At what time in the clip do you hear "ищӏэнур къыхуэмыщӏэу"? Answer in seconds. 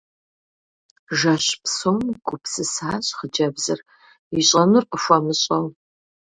4.39-5.65